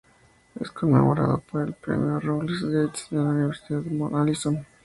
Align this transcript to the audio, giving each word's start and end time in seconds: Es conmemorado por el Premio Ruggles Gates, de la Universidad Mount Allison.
Es 0.59 0.71
conmemorado 0.71 1.41
por 1.41 1.61
el 1.61 1.73
Premio 1.75 2.19
Ruggles 2.19 2.63
Gates, 2.65 3.07
de 3.11 3.17
la 3.17 3.21
Universidad 3.25 3.83
Mount 3.83 4.15
Allison. 4.15 4.65